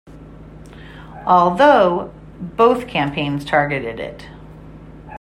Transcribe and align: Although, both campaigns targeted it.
Although, 1.27 2.11
both 2.41 2.87
campaigns 2.87 3.45
targeted 3.45 3.99
it. 3.99 4.29